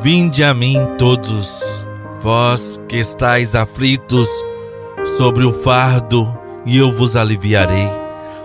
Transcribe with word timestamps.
Vinde 0.00 0.44
a 0.44 0.54
mim 0.54 0.76
todos, 0.96 1.84
vós 2.20 2.78
que 2.88 2.96
estáis 2.96 3.56
aflitos 3.56 4.28
sobre 5.04 5.44
o 5.44 5.52
fardo, 5.52 6.38
e 6.64 6.78
eu 6.78 6.92
vos 6.92 7.16
aliviarei. 7.16 7.90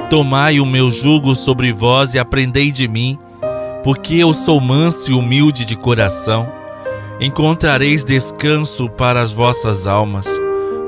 Tomai 0.10 0.60
o 0.60 0.66
meu 0.66 0.90
jugo 0.90 1.36
sobre 1.36 1.72
vós 1.72 2.16
e 2.16 2.20
aprendei 2.20 2.72
de 2.72 2.88
mim, 2.88 3.20
porque 3.84 4.16
eu 4.16 4.34
sou 4.34 4.60
manso 4.60 5.12
e 5.12 5.14
humilde 5.14 5.64
de 5.64 5.76
coração. 5.76 6.52
Encontrareis 7.22 8.04
descanso 8.04 8.90
para 8.90 9.22
as 9.22 9.32
vossas 9.32 9.86
almas, 9.86 10.26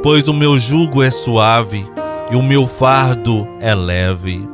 pois 0.02 0.28
o 0.28 0.34
meu 0.34 0.58
jugo 0.58 1.04
é 1.04 1.12
suave 1.12 1.88
e 2.32 2.36
o 2.36 2.42
meu 2.42 2.66
fardo 2.66 3.48
é 3.62 3.76
leve. 3.76 4.50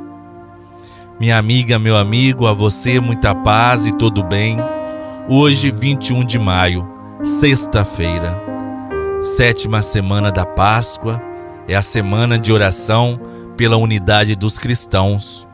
Minha 1.18 1.38
amiga, 1.38 1.80
meu 1.80 1.96
amigo, 1.96 2.48
a 2.48 2.54
você 2.54 3.00
muita 3.00 3.34
paz 3.34 3.86
e 3.86 3.94
todo 3.94 4.24
bem. 4.24 4.58
Hoje, 5.30 5.72
21 5.72 6.26
de 6.26 6.40
maio, 6.40 6.88
sexta-feira, 7.24 8.42
sétima 9.22 9.84
semana 9.84 10.32
da 10.32 10.46
Páscoa, 10.46 11.22
é 11.68 11.76
a 11.76 11.82
semana 11.82 12.40
de 12.40 12.52
oração 12.52 13.20
pela 13.56 13.78
unidade 13.78 14.36
dos 14.36 14.58
cristãos. 14.58 15.48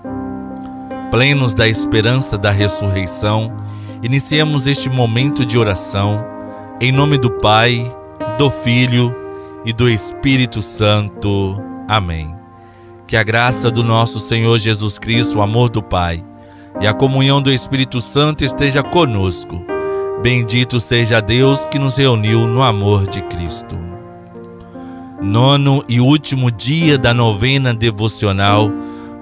Plenos 1.11 1.53
da 1.53 1.67
esperança 1.67 2.37
da 2.37 2.49
ressurreição, 2.49 3.53
iniciemos 4.01 4.67
este 4.67 4.89
momento 4.89 5.45
de 5.45 5.57
oração 5.57 6.25
em 6.79 6.91
nome 6.91 7.17
do 7.17 7.29
Pai, 7.29 7.93
do 8.37 8.49
Filho 8.49 9.13
e 9.65 9.73
do 9.73 9.89
Espírito 9.89 10.61
Santo. 10.61 11.61
Amém. 11.89 12.33
Que 13.05 13.17
a 13.17 13.23
graça 13.23 13.69
do 13.69 13.83
nosso 13.83 14.17
Senhor 14.17 14.57
Jesus 14.57 14.97
Cristo, 14.97 15.39
o 15.39 15.41
amor 15.41 15.69
do 15.69 15.83
Pai 15.83 16.23
e 16.79 16.87
a 16.87 16.93
comunhão 16.93 17.41
do 17.41 17.51
Espírito 17.51 17.99
Santo 17.99 18.43
esteja 18.43 18.83
conosco. 18.83 19.65
Bendito 20.21 20.79
seja 20.79 21.19
Deus 21.21 21.65
que 21.65 21.79
nos 21.79 21.97
reuniu 21.97 22.47
no 22.47 22.61
amor 22.61 23.07
de 23.07 23.21
Cristo. 23.23 23.77
Nono 25.21 25.83
e 25.89 25.99
último 25.99 26.51
dia 26.51 26.97
da 26.97 27.13
novena 27.13 27.73
devocional 27.73 28.71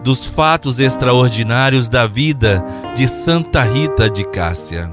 dos 0.03 0.25
fatos 0.25 0.79
extraordinários 0.79 1.89
da 1.89 2.05
vida 2.05 2.63
de 2.95 3.07
Santa 3.07 3.63
Rita 3.63 4.09
de 4.09 4.23
Cássia. 4.25 4.91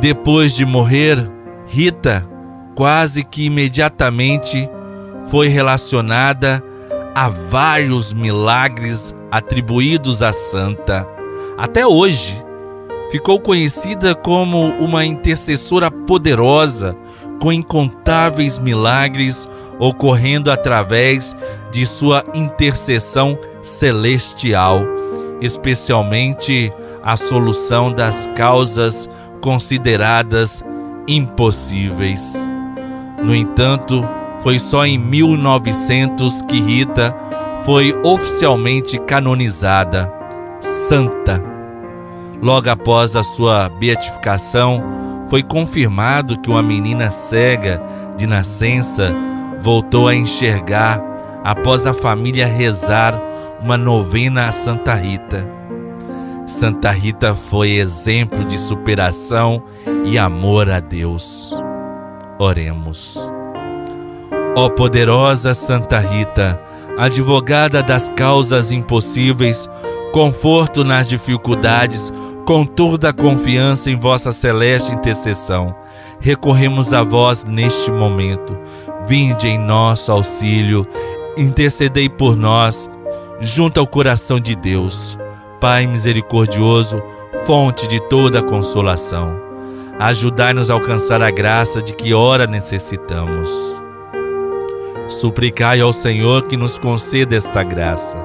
Depois 0.00 0.54
de 0.54 0.66
morrer, 0.66 1.30
Rita 1.66 2.28
quase 2.74 3.24
que 3.24 3.46
imediatamente 3.46 4.68
foi 5.30 5.48
relacionada 5.48 6.62
a 7.14 7.28
vários 7.28 8.12
milagres 8.12 9.14
atribuídos 9.34 10.22
à 10.22 10.32
santa. 10.32 11.04
Até 11.58 11.84
hoje, 11.84 12.40
ficou 13.10 13.40
conhecida 13.40 14.14
como 14.14 14.68
uma 14.78 15.04
intercessora 15.04 15.90
poderosa, 15.90 16.96
com 17.42 17.52
incontáveis 17.52 18.60
milagres 18.60 19.48
ocorrendo 19.80 20.52
através 20.52 21.34
de 21.72 21.84
sua 21.84 22.22
intercessão 22.32 23.36
celestial, 23.60 24.82
especialmente 25.40 26.72
a 27.02 27.16
solução 27.16 27.90
das 27.92 28.28
causas 28.36 29.10
consideradas 29.40 30.64
impossíveis. 31.08 32.48
No 33.20 33.34
entanto, 33.34 34.08
foi 34.44 34.60
só 34.60 34.86
em 34.86 34.96
1900 34.96 36.40
que 36.42 36.60
Rita 36.60 37.12
foi 37.64 37.94
oficialmente 38.04 38.98
canonizada 38.98 40.12
santa. 40.60 41.42
Logo 42.42 42.68
após 42.68 43.16
a 43.16 43.22
sua 43.22 43.68
beatificação, 43.68 44.82
foi 45.28 45.42
confirmado 45.42 46.38
que 46.40 46.50
uma 46.50 46.62
menina 46.62 47.10
cega 47.10 47.82
de 48.16 48.26
nascença 48.26 49.14
voltou 49.60 50.08
a 50.08 50.14
enxergar 50.14 51.02
após 51.42 51.86
a 51.86 51.94
família 51.94 52.46
rezar 52.46 53.18
uma 53.62 53.78
novena 53.78 54.48
a 54.48 54.52
Santa 54.52 54.94
Rita. 54.94 55.48
Santa 56.46 56.90
Rita 56.90 57.34
foi 57.34 57.70
exemplo 57.70 58.44
de 58.44 58.58
superação 58.58 59.62
e 60.04 60.18
amor 60.18 60.70
a 60.70 60.80
Deus. 60.80 61.58
Oremos. 62.38 63.18
Ó 64.54 64.68
poderosa 64.68 65.54
Santa 65.54 65.98
Rita, 65.98 66.60
advogada 66.96 67.82
das 67.82 68.08
causas 68.08 68.70
impossíveis, 68.70 69.68
conforto 70.12 70.84
nas 70.84 71.08
dificuldades, 71.08 72.12
com 72.46 72.64
toda 72.64 73.08
a 73.08 73.12
confiança 73.12 73.90
em 73.90 73.96
vossa 73.96 74.30
celeste 74.30 74.92
intercessão, 74.92 75.74
recorremos 76.20 76.92
a 76.92 77.02
vós 77.02 77.44
neste 77.44 77.90
momento. 77.90 78.56
Vinde 79.06 79.48
em 79.48 79.58
nosso 79.58 80.12
auxílio, 80.12 80.86
intercedei 81.36 82.08
por 82.08 82.36
nós, 82.36 82.88
junto 83.40 83.80
ao 83.80 83.86
coração 83.86 84.38
de 84.38 84.54
Deus. 84.54 85.18
Pai 85.60 85.86
misericordioso, 85.86 87.02
fonte 87.46 87.86
de 87.88 88.00
toda 88.08 88.42
consolação, 88.42 89.40
ajudai-nos 89.98 90.70
a 90.70 90.74
alcançar 90.74 91.22
a 91.22 91.30
graça 91.30 91.82
de 91.82 91.94
que 91.94 92.12
ora 92.12 92.46
necessitamos. 92.46 93.83
Suplicai 95.14 95.80
ao 95.80 95.92
Senhor 95.92 96.42
que 96.42 96.56
nos 96.56 96.76
conceda 96.76 97.36
esta 97.36 97.62
graça, 97.62 98.18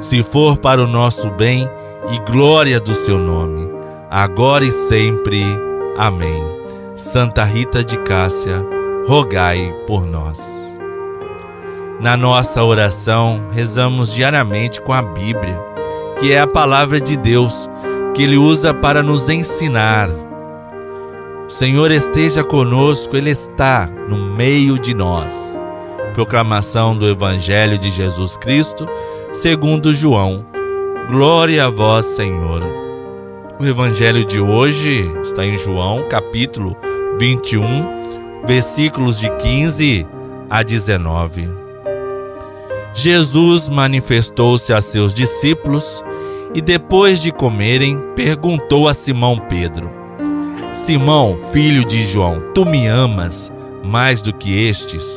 se 0.00 0.22
for 0.22 0.56
para 0.56 0.80
o 0.80 0.86
nosso 0.86 1.28
bem 1.30 1.68
e 2.12 2.30
glória 2.30 2.78
do 2.78 2.94
seu 2.94 3.18
nome, 3.18 3.68
agora 4.08 4.64
e 4.64 4.70
sempre. 4.70 5.44
Amém. 5.98 6.42
Santa 6.94 7.42
Rita 7.42 7.82
de 7.82 7.98
Cássia, 7.98 8.64
rogai 9.06 9.74
por 9.86 10.06
nós. 10.06 10.78
Na 12.00 12.16
nossa 12.16 12.62
oração, 12.62 13.48
rezamos 13.50 14.14
diariamente 14.14 14.80
com 14.80 14.92
a 14.92 15.02
Bíblia, 15.02 15.60
que 16.20 16.32
é 16.32 16.38
a 16.38 16.46
palavra 16.46 17.00
de 17.00 17.16
Deus 17.16 17.68
que 18.14 18.22
Ele 18.22 18.36
usa 18.36 18.72
para 18.72 19.02
nos 19.02 19.28
ensinar. 19.28 20.08
O 21.46 21.50
Senhor 21.50 21.90
esteja 21.90 22.44
conosco, 22.44 23.16
Ele 23.16 23.30
está 23.30 23.90
no 24.08 24.16
meio 24.16 24.78
de 24.78 24.94
nós 24.94 25.57
proclamação 26.18 26.98
do 26.98 27.08
Evangelho 27.08 27.78
de 27.78 27.92
Jesus 27.92 28.36
Cristo, 28.36 28.88
segundo 29.32 29.92
João. 29.92 30.44
Glória 31.08 31.66
a 31.66 31.70
vós, 31.70 32.06
Senhor. 32.06 32.60
O 33.60 33.64
Evangelho 33.64 34.24
de 34.24 34.40
hoje 34.40 35.08
está 35.22 35.46
em 35.46 35.56
João, 35.56 36.08
capítulo 36.08 36.76
21, 37.20 38.42
versículos 38.44 39.20
de 39.20 39.30
15 39.30 40.04
a 40.50 40.64
19. 40.64 41.48
Jesus 42.92 43.68
manifestou-se 43.68 44.72
a 44.72 44.80
seus 44.80 45.14
discípulos 45.14 46.02
e, 46.52 46.60
depois 46.60 47.22
de 47.22 47.30
comerem, 47.30 47.96
perguntou 48.16 48.88
a 48.88 48.94
Simão 48.94 49.38
Pedro: 49.48 49.88
Simão, 50.72 51.38
filho 51.52 51.84
de 51.84 52.04
João, 52.04 52.42
tu 52.52 52.66
me 52.66 52.88
amas 52.88 53.52
mais 53.84 54.20
do 54.20 54.34
que 54.34 54.66
estes? 54.66 55.16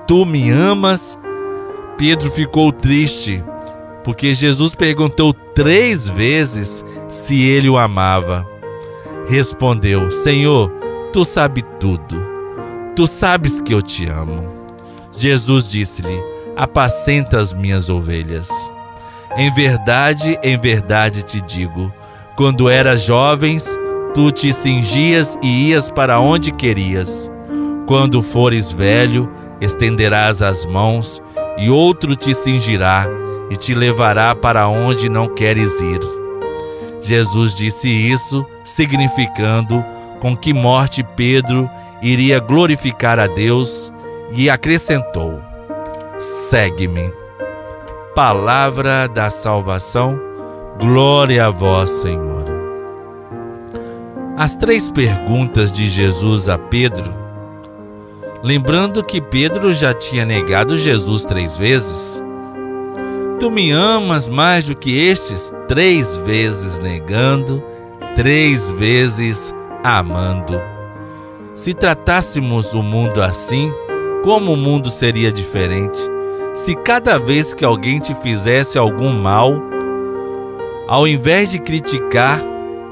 tu 0.11 0.25
me 0.25 0.51
amas? 0.51 1.17
Pedro 1.97 2.29
ficou 2.29 2.69
triste, 2.73 3.41
porque 4.03 4.35
Jesus 4.35 4.75
perguntou 4.75 5.31
três 5.31 6.09
vezes 6.09 6.83
se 7.07 7.47
ele 7.47 7.69
o 7.69 7.77
amava. 7.77 8.45
Respondeu: 9.29 10.11
Senhor, 10.11 10.69
tu 11.13 11.23
sabes 11.23 11.63
tudo. 11.79 12.21
Tu 12.93 13.07
sabes 13.07 13.61
que 13.61 13.73
eu 13.73 13.81
te 13.81 14.05
amo. 14.05 14.43
Jesus 15.15 15.65
disse-lhe: 15.65 16.21
Apacenta 16.57 17.39
as 17.39 17.53
minhas 17.53 17.89
ovelhas. 17.89 18.49
Em 19.37 19.49
verdade, 19.53 20.37
em 20.43 20.57
verdade 20.57 21.23
te 21.23 21.39
digo: 21.39 21.89
quando 22.35 22.69
eras 22.69 23.03
jovens, 23.03 23.79
tu 24.13 24.29
te 24.29 24.51
cingias 24.51 25.37
e 25.41 25.69
ias 25.69 25.89
para 25.89 26.19
onde 26.19 26.51
querias. 26.51 27.31
Quando 27.87 28.21
fores 28.21 28.73
velho, 28.73 29.31
estenderás 29.61 30.41
as 30.41 30.65
mãos, 30.65 31.21
e 31.57 31.69
outro 31.69 32.15
te 32.15 32.33
cingirá 32.33 33.05
e 33.49 33.55
te 33.55 33.73
levará 33.73 34.35
para 34.35 34.67
onde 34.67 35.07
não 35.07 35.27
queres 35.27 35.79
ir. 35.79 35.99
Jesus 36.99 37.53
disse 37.53 37.87
isso, 37.87 38.45
significando: 38.63 39.85
com 40.19 40.37
que 40.37 40.53
morte 40.53 41.03
Pedro 41.03 41.69
iria 42.01 42.39
glorificar 42.39 43.19
a 43.19 43.27
Deus 43.27 43.91
e 44.31 44.49
acrescentou: 44.49 45.41
Segue-me. 46.17 47.11
Palavra 48.15 49.07
da 49.07 49.29
salvação, 49.29 50.19
glória 50.79 51.47
a 51.47 51.49
vós, 51.49 51.89
Senhor. 51.89 52.45
As 54.37 54.55
três 54.55 54.89
perguntas 54.89 55.71
de 55.71 55.87
Jesus 55.87 56.49
a 56.49 56.57
Pedro, 56.57 57.11
lembrando 58.43 59.03
que 59.03 59.21
Pedro 59.21 59.71
já 59.71 59.93
tinha 59.93 60.25
negado 60.25 60.77
Jesus 60.77 61.25
três 61.25 61.55
vezes. 61.55 62.21
Tu 63.39 63.49
me 63.49 63.71
amas 63.71 64.29
mais 64.29 64.63
do 64.63 64.75
que 64.75 64.97
estes? 64.97 65.51
Três 65.67 66.17
vezes 66.17 66.79
negando, 66.79 67.63
três 68.15 68.69
vezes 68.69 69.53
amando. 69.83 70.61
Se 71.55 71.73
tratássemos 71.73 72.73
o 72.73 72.83
mundo 72.83 73.21
assim, 73.21 73.71
como 74.23 74.53
o 74.53 74.57
mundo 74.57 74.89
seria 74.89 75.31
diferente? 75.31 75.99
Se 76.53 76.75
cada 76.75 77.17
vez 77.17 77.53
que 77.53 77.65
alguém 77.65 77.99
te 77.99 78.13
fizesse 78.15 78.77
algum 78.77 79.11
mal, 79.13 79.53
ao 80.87 81.07
invés 81.07 81.49
de 81.49 81.59
criticar, 81.59 82.39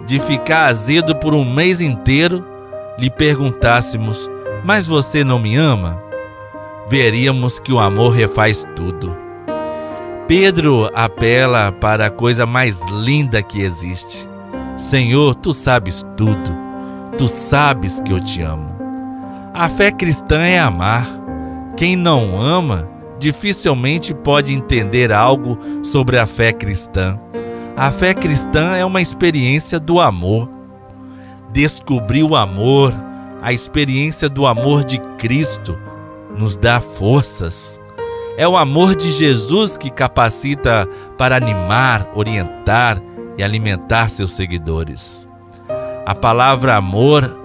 de 0.06 0.20
ficar 0.20 0.66
azedo 0.66 1.16
por 1.16 1.36
um 1.36 1.46
mês 1.46 1.82
inteiro, 1.82 2.44
lhe 2.98 3.10
perguntássemos: 3.10 4.30
Mas 4.64 4.88
você 4.88 5.24
não 5.24 5.40
me 5.40 5.56
ama? 5.56 6.02
Veríamos 6.88 7.60
que 7.60 7.72
o 7.72 7.80
amor 7.80 8.14
refaz 8.14 8.66
tudo. 8.76 9.16
Pedro 10.28 10.90
apela 10.94 11.72
para 11.72 12.08
a 12.08 12.12
coisa 12.12 12.46
mais 12.46 12.82
linda 12.88 13.42
que 13.42 13.62
existe. 13.62 14.28
Senhor, 14.78 15.36
tu 15.36 15.52
sabes 15.52 16.06
tudo 16.16 16.70
Tu 17.20 17.28
sabes 17.28 18.00
que 18.00 18.14
eu 18.14 18.20
te 18.22 18.42
amo. 18.42 18.74
A 19.54 19.68
fé 19.68 19.92
cristã 19.92 20.40
é 20.40 20.58
amar. 20.58 21.06
Quem 21.76 21.98
não 21.98 22.42
ama 22.42 22.88
dificilmente 23.20 24.14
pode 24.14 24.54
entender 24.54 25.12
algo 25.12 25.60
sobre 25.84 26.18
a 26.18 26.26
fé 26.26 26.54
cristã. 26.54 27.20
A 27.76 27.92
fé 27.92 28.14
cristã 28.14 28.78
é 28.78 28.86
uma 28.86 29.02
experiência 29.02 29.82
do 29.82 30.00
amor. 30.00 30.50
Descobrir 31.52 32.24
o 32.24 32.38
amor, 32.38 32.96
a 33.42 33.54
experiência 33.54 34.30
do 34.30 34.46
amor 34.46 34.84
de 34.84 35.00
Cristo, 35.18 35.78
nos 36.36 36.56
dá 36.56 36.80
forças. 36.80 37.80
É 38.38 38.48
o 38.48 38.56
amor 38.56 38.96
de 38.96 39.12
Jesus 39.12 39.76
que 39.76 39.90
capacita 39.90 40.88
para 41.18 41.36
animar, 41.36 42.10
orientar 42.16 43.02
e 43.38 43.44
alimentar 43.44 44.10
seus 44.10 44.32
seguidores. 44.32 45.28
A 46.06 46.16
palavra 46.16 46.76
amor 46.76 47.38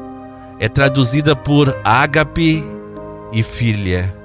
é 0.59 0.69
traduzida 0.69 1.35
por 1.35 1.77
ágape 1.85 2.65
e 3.33 3.43
filha. 3.43 4.17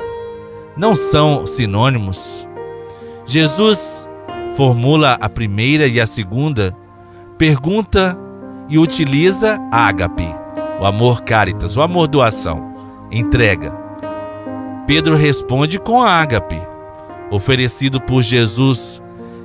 Não 0.77 0.95
são 0.95 1.45
sinônimos. 1.47 2.47
Jesus 3.25 4.07
formula 4.55 5.17
a 5.19 5.29
primeira 5.29 5.87
e 5.87 5.99
a 5.99 6.05
segunda 6.05 6.75
pergunta 7.37 8.17
e 8.67 8.77
utiliza 8.77 9.57
ágape, 9.71 10.27
o 10.79 10.85
amor 10.85 11.21
caritas, 11.21 11.75
o 11.75 11.81
amor 11.81 12.07
doação, 12.07 12.73
entrega. 13.11 13.75
Pedro 14.87 15.15
responde 15.15 15.77
com 15.79 16.01
ágape, 16.01 16.59
oferecido 17.31 18.01
por 18.01 18.21
Jesus 18.21 19.01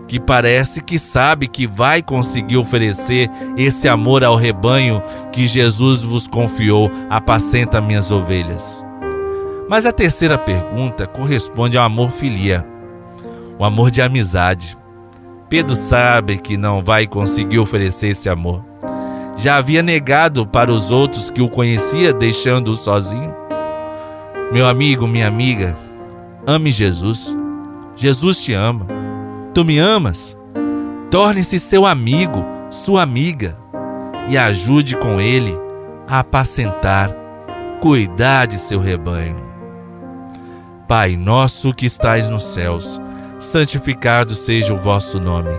que 0.06 0.20
parece 0.20 0.80
que 0.80 0.98
sabe 0.98 1.48
que 1.48 1.66
vai 1.66 2.02
conseguir 2.02 2.56
oferecer 2.56 3.30
esse 3.56 3.88
amor 3.88 4.22
ao 4.22 4.36
rebanho 4.36 5.02
que 5.32 5.46
Jesus 5.46 6.02
vos 6.02 6.26
confiou, 6.26 6.90
apacenta 7.08 7.80
minhas 7.80 8.10
ovelhas. 8.10 8.84
Mas 9.68 9.86
a 9.86 9.92
terceira 9.92 10.36
pergunta 10.36 11.06
corresponde 11.06 11.78
ao 11.78 11.84
amor 11.84 12.10
filia, 12.10 12.66
o 13.58 13.64
amor 13.64 13.90
de 13.90 14.02
amizade. 14.02 14.76
Pedro 15.48 15.74
sabe 15.74 16.38
que 16.38 16.56
não 16.56 16.82
vai 16.82 17.06
conseguir 17.06 17.58
oferecer 17.58 18.08
esse 18.08 18.28
amor. 18.28 18.73
Já 19.36 19.56
havia 19.56 19.82
negado 19.82 20.46
para 20.46 20.72
os 20.72 20.90
outros 20.90 21.30
que 21.30 21.42
o 21.42 21.48
conhecia, 21.48 22.12
deixando-o 22.12 22.76
sozinho. 22.76 23.34
Meu 24.52 24.68
amigo, 24.68 25.06
minha 25.08 25.26
amiga, 25.26 25.76
ame 26.46 26.70
Jesus. 26.70 27.34
Jesus 27.96 28.38
te 28.38 28.52
ama. 28.52 28.86
Tu 29.52 29.64
me 29.64 29.78
amas? 29.78 30.36
Torne-se 31.10 31.58
seu 31.58 31.86
amigo, 31.86 32.44
sua 32.70 33.02
amiga, 33.02 33.56
e 34.28 34.38
ajude 34.38 34.96
com 34.96 35.20
ele 35.20 35.56
a 36.08 36.20
apacentar, 36.20 37.10
cuidar 37.80 38.46
de 38.46 38.58
seu 38.58 38.80
rebanho. 38.80 39.44
Pai 40.86 41.16
nosso 41.16 41.72
que 41.72 41.86
estais 41.86 42.28
nos 42.28 42.42
céus, 42.42 43.00
santificado 43.38 44.34
seja 44.34 44.74
o 44.74 44.78
vosso 44.78 45.18
nome. 45.20 45.58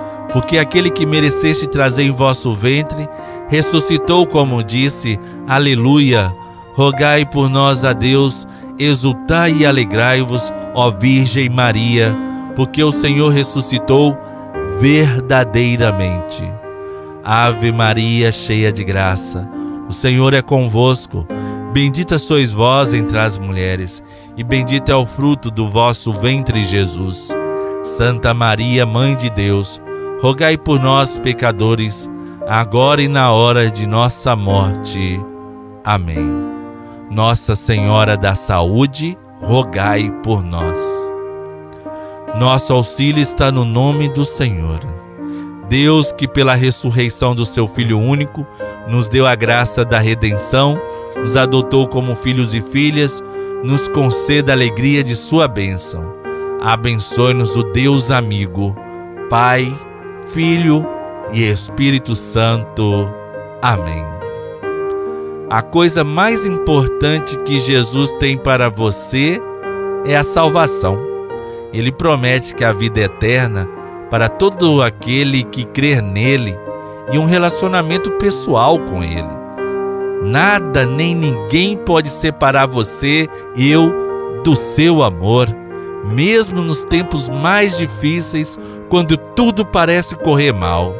porque 0.31 0.57
aquele 0.57 0.89
que 0.89 1.05
mereceste 1.05 1.67
trazer 1.67 2.03
em 2.03 2.11
vosso 2.11 2.53
ventre 2.53 3.07
ressuscitou, 3.49 4.25
como 4.25 4.63
disse, 4.63 5.19
aleluia. 5.47 6.33
Rogai 6.73 7.25
por 7.25 7.49
nós 7.49 7.83
a 7.83 7.91
Deus, 7.91 8.47
exultai 8.79 9.51
e 9.59 9.65
alegrai-vos, 9.65 10.51
ó 10.73 10.89
Virgem 10.89 11.49
Maria 11.49 12.17
porque 12.55 12.83
o 12.83 12.91
Senhor 12.91 13.29
ressuscitou 13.29 14.17
verdadeiramente. 14.79 16.43
Ave 17.23 17.71
Maria, 17.71 18.31
cheia 18.31 18.71
de 18.71 18.83
graça, 18.83 19.47
o 19.87 19.93
Senhor 19.93 20.33
é 20.33 20.41
convosco. 20.41 21.25
Bendita 21.73 22.17
sois 22.17 22.51
vós 22.51 22.93
entre 22.93 23.17
as 23.17 23.37
mulheres, 23.37 24.03
e 24.35 24.43
bendito 24.43 24.91
é 24.91 24.95
o 24.95 25.05
fruto 25.05 25.49
do 25.49 25.69
vosso 25.69 26.11
ventre, 26.11 26.63
Jesus. 26.63 27.29
Santa 27.83 28.33
Maria, 28.33 28.85
Mãe 28.85 29.15
de 29.15 29.29
Deus, 29.29 29.81
rogai 30.21 30.55
por 30.55 30.79
nós, 30.79 31.17
pecadores, 31.17 32.09
agora 32.47 33.01
e 33.01 33.07
na 33.07 33.31
hora 33.31 33.71
de 33.71 33.87
nossa 33.87 34.35
morte. 34.35 35.19
Amém. 35.83 36.29
Nossa 37.09 37.55
Senhora 37.55 38.15
da 38.15 38.35
Saúde, 38.35 39.17
rogai 39.41 40.11
por 40.23 40.43
nós. 40.43 40.79
Nosso 42.37 42.71
auxílio 42.71 43.19
está 43.19 43.51
no 43.51 43.65
nome 43.65 44.07
do 44.09 44.23
Senhor. 44.23 44.79
Deus, 45.67 46.11
que 46.11 46.27
pela 46.27 46.53
ressurreição 46.53 47.33
do 47.33 47.45
seu 47.45 47.67
Filho 47.67 47.97
único, 47.97 48.45
nos 48.87 49.09
deu 49.09 49.25
a 49.25 49.33
graça 49.33 49.83
da 49.83 49.97
redenção, 49.97 50.79
nos 51.17 51.35
adotou 51.35 51.87
como 51.87 52.15
filhos 52.15 52.53
e 52.53 52.61
filhas, 52.61 53.23
nos 53.63 53.87
conceda 53.87 54.51
a 54.51 54.55
alegria 54.55 55.03
de 55.03 55.15
sua 55.15 55.47
bênção. 55.47 56.13
Abençoe-nos 56.61 57.55
o 57.55 57.63
Deus 57.63 58.11
amigo, 58.11 58.75
Pai, 59.29 59.75
Filho 60.33 60.85
e 61.33 61.43
Espírito 61.43 62.15
Santo. 62.15 63.11
Amém. 63.61 64.05
A 65.49 65.61
coisa 65.61 66.05
mais 66.05 66.45
importante 66.45 67.37
que 67.39 67.59
Jesus 67.59 68.13
tem 68.13 68.37
para 68.37 68.69
você 68.69 69.41
é 70.05 70.15
a 70.15 70.23
salvação. 70.23 70.97
Ele 71.73 71.91
promete 71.91 72.55
que 72.55 72.63
a 72.63 72.71
vida 72.71 73.01
é 73.01 73.03
eterna 73.03 73.67
para 74.09 74.29
todo 74.29 74.81
aquele 74.81 75.43
que 75.43 75.65
crer 75.65 76.01
nele 76.01 76.57
e 77.11 77.17
um 77.17 77.25
relacionamento 77.25 78.11
pessoal 78.11 78.79
com 78.79 79.03
ele. 79.03 79.41
Nada 80.23 80.85
nem 80.85 81.13
ninguém 81.13 81.75
pode 81.75 82.09
separar 82.09 82.67
você, 82.67 83.27
eu, 83.57 84.41
do 84.45 84.55
seu 84.55 85.03
amor, 85.03 85.53
mesmo 86.05 86.61
nos 86.61 86.85
tempos 86.85 87.27
mais 87.27 87.77
difíceis, 87.77 88.57
quando 88.91 89.15
tudo 89.15 89.65
parece 89.65 90.17
correr 90.17 90.51
mal. 90.51 90.93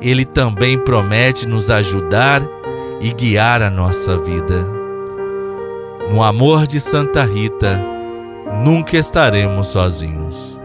Ele 0.00 0.24
também 0.24 0.78
promete 0.78 1.46
nos 1.46 1.70
ajudar 1.70 2.42
e 2.98 3.12
guiar 3.12 3.62
a 3.62 3.68
nossa 3.68 4.16
vida. 4.16 4.66
No 6.10 6.22
amor 6.22 6.66
de 6.66 6.80
Santa 6.80 7.22
Rita, 7.22 7.78
nunca 8.64 8.96
estaremos 8.96 9.66
sozinhos. 9.66 10.59